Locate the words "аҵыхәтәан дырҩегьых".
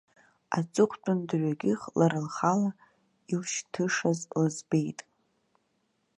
0.57-1.81